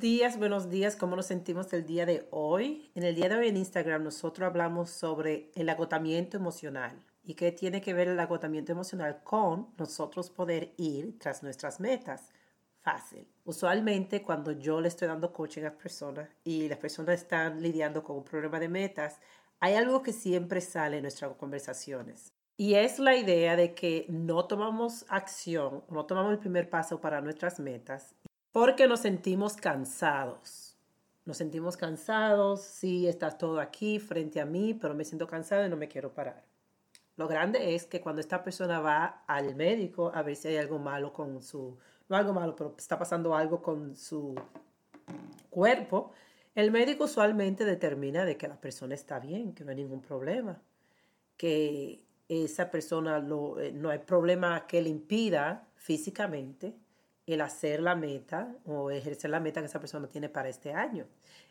días, 0.00 0.38
buenos 0.38 0.70
días, 0.70 0.96
¿cómo 0.96 1.14
nos 1.14 1.26
sentimos 1.26 1.70
el 1.74 1.84
día 1.84 2.06
de 2.06 2.26
hoy? 2.30 2.90
En 2.94 3.02
el 3.02 3.14
día 3.14 3.28
de 3.28 3.36
hoy 3.36 3.48
en 3.48 3.58
Instagram 3.58 4.02
nosotros 4.02 4.46
hablamos 4.46 4.88
sobre 4.88 5.52
el 5.54 5.68
agotamiento 5.68 6.38
emocional 6.38 7.04
y 7.22 7.34
qué 7.34 7.52
tiene 7.52 7.82
que 7.82 7.92
ver 7.92 8.08
el 8.08 8.18
agotamiento 8.18 8.72
emocional 8.72 9.20
con 9.22 9.68
nosotros 9.76 10.30
poder 10.30 10.72
ir 10.78 11.18
tras 11.18 11.42
nuestras 11.42 11.80
metas. 11.80 12.30
Fácil. 12.80 13.28
Usualmente 13.44 14.22
cuando 14.22 14.52
yo 14.52 14.80
le 14.80 14.88
estoy 14.88 15.06
dando 15.06 15.34
coaching 15.34 15.64
a 15.64 15.76
personas 15.76 16.30
y 16.44 16.66
las 16.66 16.78
personas 16.78 17.20
están 17.20 17.60
lidiando 17.60 18.02
con 18.02 18.16
un 18.16 18.24
problema 18.24 18.58
de 18.58 18.70
metas, 18.70 19.20
hay 19.60 19.74
algo 19.74 20.02
que 20.02 20.14
siempre 20.14 20.62
sale 20.62 20.96
en 20.96 21.02
nuestras 21.02 21.36
conversaciones. 21.36 22.32
Y 22.56 22.74
es 22.74 22.98
la 22.98 23.16
idea 23.16 23.54
de 23.54 23.74
que 23.74 24.06
no 24.08 24.46
tomamos 24.46 25.04
acción, 25.10 25.84
no 25.90 26.06
tomamos 26.06 26.32
el 26.32 26.38
primer 26.38 26.70
paso 26.70 27.02
para 27.02 27.20
nuestras 27.20 27.60
metas 27.60 28.16
porque 28.52 28.86
nos 28.86 29.00
sentimos 29.00 29.56
cansados. 29.56 30.76
Nos 31.24 31.36
sentimos 31.36 31.76
cansados, 31.76 32.62
sí, 32.62 33.06
está 33.06 33.30
todo 33.30 33.60
aquí 33.60 33.98
frente 33.98 34.40
a 34.40 34.46
mí, 34.46 34.74
pero 34.74 34.94
me 34.94 35.04
siento 35.04 35.26
cansado 35.26 35.64
y 35.64 35.68
no 35.68 35.76
me 35.76 35.88
quiero 35.88 36.12
parar. 36.12 36.44
Lo 37.16 37.28
grande 37.28 37.74
es 37.74 37.84
que 37.86 38.00
cuando 38.00 38.20
esta 38.20 38.42
persona 38.42 38.80
va 38.80 39.24
al 39.26 39.54
médico 39.54 40.10
a 40.14 40.22
ver 40.22 40.36
si 40.36 40.48
hay 40.48 40.56
algo 40.56 40.78
malo 40.78 41.12
con 41.12 41.42
su, 41.42 41.76
no 42.08 42.16
algo 42.16 42.32
malo, 42.32 42.56
pero 42.56 42.74
está 42.78 42.98
pasando 42.98 43.34
algo 43.34 43.60
con 43.60 43.94
su 43.94 44.34
cuerpo, 45.50 46.12
el 46.54 46.70
médico 46.70 47.04
usualmente 47.04 47.64
determina 47.64 48.24
de 48.24 48.36
que 48.36 48.48
la 48.48 48.60
persona 48.60 48.94
está 48.94 49.20
bien, 49.20 49.52
que 49.54 49.64
no 49.64 49.70
hay 49.70 49.76
ningún 49.76 50.00
problema, 50.00 50.60
que 51.36 52.02
esa 52.28 52.70
persona 52.70 53.18
eh, 53.18 53.72
no 53.72 53.90
hay 53.90 53.98
problema 53.98 54.66
que 54.66 54.80
le 54.80 54.88
impida 54.88 55.68
físicamente 55.76 56.74
el 57.32 57.40
hacer 57.40 57.80
la 57.80 57.94
meta 57.94 58.54
o 58.64 58.90
ejercer 58.90 59.30
la 59.30 59.40
meta 59.40 59.60
que 59.60 59.66
esa 59.66 59.80
persona 59.80 60.08
tiene 60.08 60.28
para 60.28 60.48
este 60.48 60.72
año. 60.72 61.06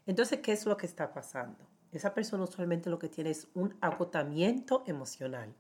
Entonces, 0.06 0.40
¿qué 0.40 0.52
es 0.52 0.66
lo 0.66 0.78
que 0.78 0.86
está 0.86 1.12
pasando? 1.14 1.68
Esa 1.92 2.14
persona 2.14 2.44
usualmente 2.44 2.90
lo 2.90 3.00
que 3.00 3.10
tiene 3.10 3.32
es 3.32 3.48
un 3.54 3.76
agotamiento 3.82 4.84
emocional. 4.86 5.54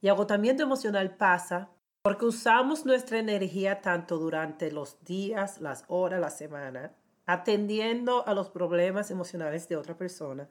Y 0.00 0.08
agotamiento 0.08 0.62
emocional 0.62 1.16
pasa 1.16 1.70
porque 2.02 2.26
usamos 2.26 2.84
nuestra 2.84 3.18
energía 3.18 3.80
tanto 3.80 4.18
durante 4.18 4.70
los 4.70 5.02
días, 5.04 5.60
las 5.60 5.84
horas, 5.88 6.20
la 6.20 6.30
semana, 6.30 6.94
atendiendo 7.26 8.26
a 8.26 8.34
los 8.34 8.50
problemas 8.50 9.10
emocionales 9.10 9.68
de 9.68 9.76
otra 9.76 9.96
persona, 9.96 10.48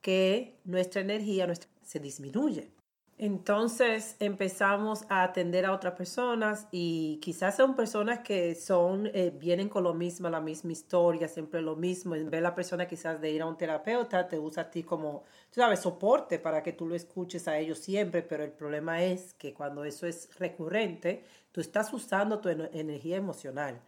que 0.00 0.58
nuestra 0.64 1.02
energía 1.02 1.52
se 1.82 2.00
disminuye. 2.00 2.72
Entonces 3.18 4.14
empezamos 4.20 5.06
a 5.08 5.22
atender 5.22 5.64
a 5.64 5.72
otras 5.72 5.94
personas 5.94 6.68
y 6.70 7.18
quizás 7.22 7.56
son 7.56 7.74
personas 7.74 8.18
que 8.20 8.54
son, 8.54 9.06
eh, 9.14 9.32
vienen 9.34 9.70
con 9.70 9.84
lo 9.84 9.94
mismo, 9.94 10.28
la 10.28 10.40
misma 10.40 10.72
historia, 10.72 11.26
siempre 11.26 11.62
lo 11.62 11.76
mismo. 11.76 12.14
En 12.14 12.24
vez 12.24 12.40
de 12.40 12.42
la 12.42 12.54
persona 12.54 12.86
quizás 12.86 13.18
de 13.18 13.30
ir 13.30 13.40
a 13.40 13.46
un 13.46 13.56
terapeuta, 13.56 14.28
te 14.28 14.38
usa 14.38 14.64
a 14.64 14.70
ti 14.70 14.82
como, 14.82 15.22
tú 15.50 15.60
sabes, 15.62 15.80
soporte 15.80 16.38
para 16.38 16.62
que 16.62 16.74
tú 16.74 16.86
lo 16.86 16.94
escuches 16.94 17.48
a 17.48 17.58
ellos 17.58 17.78
siempre, 17.78 18.22
pero 18.22 18.44
el 18.44 18.52
problema 18.52 19.02
es 19.02 19.32
que 19.32 19.54
cuando 19.54 19.84
eso 19.84 20.06
es 20.06 20.28
recurrente, 20.38 21.24
tú 21.52 21.62
estás 21.62 21.90
usando 21.94 22.38
tu 22.40 22.50
energía 22.50 23.16
emocional. 23.16 23.80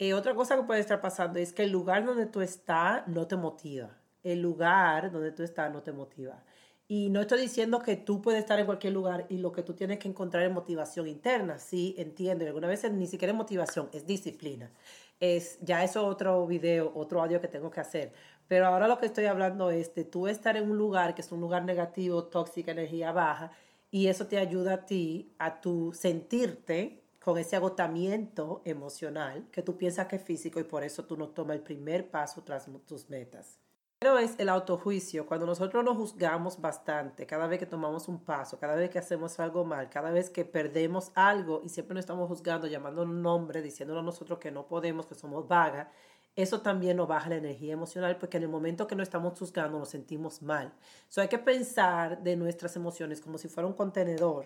Eh, 0.00 0.14
otra 0.14 0.34
cosa 0.34 0.56
que 0.56 0.64
puede 0.64 0.80
estar 0.80 1.00
pasando 1.00 1.38
es 1.38 1.52
que 1.52 1.62
el 1.62 1.70
lugar 1.70 2.04
donde 2.04 2.26
tú 2.26 2.40
estás 2.40 3.06
no 3.06 3.28
te 3.28 3.36
motiva. 3.36 3.90
El 4.24 4.42
lugar 4.42 5.12
donde 5.12 5.30
tú 5.30 5.44
estás 5.44 5.72
no 5.72 5.82
te 5.82 5.92
motiva. 5.92 6.42
Y 6.86 7.08
no 7.08 7.22
estoy 7.22 7.40
diciendo 7.40 7.78
que 7.78 7.96
tú 7.96 8.20
puedes 8.20 8.40
estar 8.40 8.58
en 8.60 8.66
cualquier 8.66 8.92
lugar 8.92 9.26
y 9.30 9.38
lo 9.38 9.52
que 9.52 9.62
tú 9.62 9.72
tienes 9.72 9.98
que 9.98 10.08
encontrar 10.08 10.44
es 10.44 10.52
motivación 10.52 11.08
interna. 11.08 11.58
Sí, 11.58 11.94
entiendo. 11.96 12.44
Y 12.44 12.48
algunas 12.48 12.68
veces 12.68 12.92
ni 12.92 13.06
siquiera 13.06 13.32
es 13.32 13.36
motivación, 13.38 13.88
es 13.92 14.06
disciplina. 14.06 14.70
Es, 15.18 15.58
ya 15.62 15.82
eso 15.82 16.06
otro 16.06 16.46
video, 16.46 16.92
otro 16.94 17.22
audio 17.22 17.40
que 17.40 17.48
tengo 17.48 17.70
que 17.70 17.80
hacer. 17.80 18.12
Pero 18.48 18.66
ahora 18.66 18.88
lo 18.88 18.98
que 18.98 19.06
estoy 19.06 19.24
hablando 19.26 19.70
es 19.70 19.94
de 19.94 20.04
tú 20.04 20.28
estar 20.28 20.56
en 20.56 20.70
un 20.70 20.76
lugar 20.76 21.14
que 21.14 21.22
es 21.22 21.32
un 21.32 21.40
lugar 21.40 21.64
negativo, 21.64 22.24
tóxica, 22.24 22.72
energía 22.72 23.12
baja, 23.12 23.52
y 23.90 24.08
eso 24.08 24.26
te 24.26 24.38
ayuda 24.38 24.74
a 24.74 24.86
ti 24.86 25.34
a 25.38 25.60
tu 25.60 25.92
sentirte 25.94 27.04
con 27.20 27.38
ese 27.38 27.56
agotamiento 27.56 28.60
emocional 28.66 29.46
que 29.50 29.62
tú 29.62 29.78
piensas 29.78 30.08
que 30.08 30.16
es 30.16 30.22
físico 30.22 30.60
y 30.60 30.64
por 30.64 30.84
eso 30.84 31.04
tú 31.06 31.16
no 31.16 31.28
tomas 31.28 31.56
el 31.56 31.62
primer 31.62 32.10
paso 32.10 32.42
tras 32.42 32.66
tus 32.86 33.08
metas. 33.08 33.58
Pero 34.04 34.18
es 34.18 34.34
el 34.36 34.50
autojuicio, 34.50 35.24
cuando 35.24 35.46
nosotros 35.46 35.82
nos 35.82 35.96
juzgamos 35.96 36.60
bastante, 36.60 37.24
cada 37.24 37.46
vez 37.46 37.58
que 37.58 37.64
tomamos 37.64 38.06
un 38.06 38.22
paso, 38.22 38.58
cada 38.58 38.74
vez 38.74 38.90
que 38.90 38.98
hacemos 38.98 39.40
algo 39.40 39.64
mal, 39.64 39.88
cada 39.88 40.10
vez 40.10 40.28
que 40.28 40.44
perdemos 40.44 41.10
algo 41.14 41.62
y 41.64 41.70
siempre 41.70 41.94
nos 41.94 42.02
estamos 42.02 42.28
juzgando, 42.28 42.66
llamando 42.66 43.00
un 43.04 43.22
nombre, 43.22 43.62
diciéndonos 43.62 44.02
a 44.02 44.04
nosotros 44.04 44.38
que 44.38 44.50
no 44.50 44.66
podemos, 44.66 45.06
que 45.06 45.14
somos 45.14 45.48
vagas, 45.48 45.88
eso 46.36 46.60
también 46.60 46.98
nos 46.98 47.08
baja 47.08 47.30
la 47.30 47.36
energía 47.36 47.72
emocional 47.72 48.18
porque 48.18 48.36
en 48.36 48.42
el 48.42 48.50
momento 48.50 48.86
que 48.86 48.94
nos 48.94 49.08
estamos 49.08 49.38
juzgando 49.38 49.78
nos 49.78 49.88
sentimos 49.88 50.42
mal. 50.42 50.74
So 51.08 51.22
hay 51.22 51.28
que 51.28 51.38
pensar 51.38 52.22
de 52.22 52.36
nuestras 52.36 52.76
emociones 52.76 53.22
como 53.22 53.38
si 53.38 53.48
fuera 53.48 53.66
un 53.66 53.72
contenedor 53.72 54.44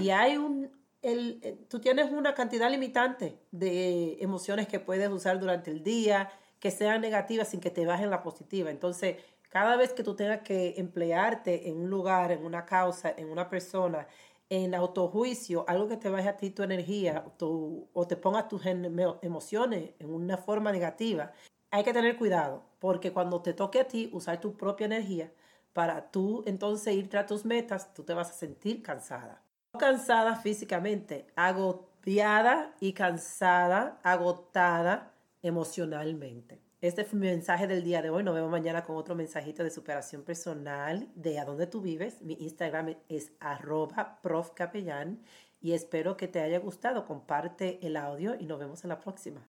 y 0.00 0.08
hay 0.08 0.38
un, 0.38 0.70
el, 1.02 1.40
eh, 1.42 1.58
tú 1.68 1.78
tienes 1.78 2.10
una 2.10 2.34
cantidad 2.34 2.70
limitante 2.70 3.38
de 3.50 4.16
emociones 4.22 4.66
que 4.66 4.80
puedes 4.80 5.10
usar 5.10 5.38
durante 5.38 5.70
el 5.70 5.84
día 5.84 6.30
que 6.64 6.70
sean 6.70 7.02
negativas 7.02 7.48
sin 7.48 7.60
que 7.60 7.68
te 7.68 7.84
bajen 7.84 8.08
la 8.08 8.22
positiva. 8.22 8.70
Entonces, 8.70 9.18
cada 9.50 9.76
vez 9.76 9.92
que 9.92 10.02
tú 10.02 10.16
tengas 10.16 10.40
que 10.40 10.72
emplearte 10.78 11.68
en 11.68 11.76
un 11.76 11.90
lugar, 11.90 12.32
en 12.32 12.42
una 12.42 12.64
causa, 12.64 13.12
en 13.18 13.30
una 13.30 13.50
persona, 13.50 14.06
en 14.48 14.74
autojuicio, 14.74 15.66
algo 15.68 15.88
que 15.88 15.98
te 15.98 16.08
baje 16.08 16.26
a 16.26 16.38
ti 16.38 16.48
tu 16.48 16.62
energía 16.62 17.22
o 17.38 18.06
te 18.08 18.16
ponga 18.16 18.48
tus 18.48 18.64
emociones 18.64 19.90
en 19.98 20.08
una 20.08 20.38
forma 20.38 20.72
negativa, 20.72 21.32
hay 21.70 21.84
que 21.84 21.92
tener 21.92 22.16
cuidado, 22.16 22.62
porque 22.78 23.12
cuando 23.12 23.42
te 23.42 23.52
toque 23.52 23.80
a 23.80 23.86
ti 23.86 24.08
usar 24.14 24.40
tu 24.40 24.56
propia 24.56 24.86
energía 24.86 25.30
para 25.74 26.10
tú 26.10 26.44
entonces 26.46 26.94
ir 26.94 27.10
tras 27.10 27.26
tus 27.26 27.44
metas, 27.44 27.92
tú 27.92 28.04
te 28.04 28.14
vas 28.14 28.30
a 28.30 28.32
sentir 28.32 28.82
cansada. 28.82 29.42
No 29.74 29.80
cansada 29.80 30.36
físicamente, 30.36 31.26
agobiada 31.36 32.74
y 32.80 32.94
cansada, 32.94 34.00
agotada 34.02 35.13
emocionalmente. 35.44 36.60
Este 36.80 37.04
fue 37.04 37.18
mi 37.18 37.26
mensaje 37.26 37.66
del 37.66 37.84
día 37.84 38.02
de 38.02 38.10
hoy. 38.10 38.22
Nos 38.24 38.34
vemos 38.34 38.50
mañana 38.50 38.82
con 38.82 38.96
otro 38.96 39.14
mensajito 39.14 39.62
de 39.62 39.70
superación 39.70 40.22
personal 40.22 41.08
de 41.14 41.38
a 41.38 41.44
dónde 41.44 41.66
tú 41.66 41.80
vives. 41.80 42.20
Mi 42.22 42.34
Instagram 42.40 42.96
es 43.08 43.32
arroba 43.40 44.20
profcapellán 44.22 45.22
y 45.60 45.72
espero 45.72 46.16
que 46.16 46.28
te 46.28 46.40
haya 46.40 46.58
gustado. 46.58 47.06
Comparte 47.06 47.78
el 47.86 47.96
audio 47.96 48.34
y 48.38 48.46
nos 48.46 48.58
vemos 48.58 48.84
en 48.84 48.88
la 48.88 48.98
próxima. 48.98 49.42